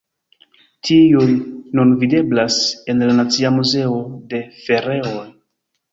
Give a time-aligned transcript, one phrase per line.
[0.87, 1.35] Tiuj
[1.79, 2.57] nun videblas
[2.95, 5.27] en la Nacia Muzeo de Ferooj.